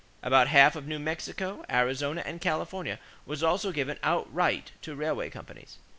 [0.23, 5.77] About half of New Mexico, Arizona, and California was also given outright to railway companies.